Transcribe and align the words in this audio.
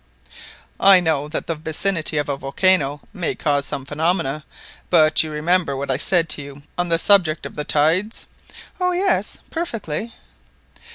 I 0.79 0.99
know 0.99 1.27
that 1.27 1.45
the 1.45 1.53
vicinity 1.53 2.17
of 2.17 2.27
a 2.27 2.35
volcano 2.35 3.01
may 3.13 3.35
cause 3.35 3.67
some 3.67 3.85
phenomena; 3.85 4.43
but 4.89 5.21
you 5.21 5.29
remember 5.29 5.77
what 5.77 5.91
I 5.91 5.97
said 5.97 6.27
to 6.29 6.41
you 6.41 6.63
on 6.75 6.89
the 6.89 6.97
subject 6.97 7.45
of 7.45 7.53
the 7.55 7.63
tides?" 7.65 8.25
"Oh 8.79 8.93
yes, 8.93 9.37
perfectly." 9.51 10.15